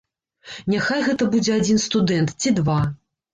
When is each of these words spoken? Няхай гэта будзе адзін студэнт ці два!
Няхай 0.73 1.03
гэта 1.07 1.27
будзе 1.35 1.51
адзін 1.59 1.83
студэнт 1.85 2.35
ці 2.41 2.55
два! 2.63 2.81